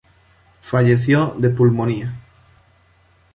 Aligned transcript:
Falleció 0.61 1.35
de 1.37 1.51
pulmonía. 1.51 2.19